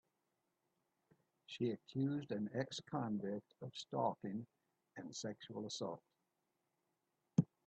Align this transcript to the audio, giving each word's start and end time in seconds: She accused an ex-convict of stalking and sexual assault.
She 1.45 1.69
accused 1.69 2.31
an 2.31 2.49
ex-convict 2.55 3.53
of 3.61 3.71
stalking 3.77 4.47
and 4.95 5.15
sexual 5.15 5.67
assault. 5.67 6.01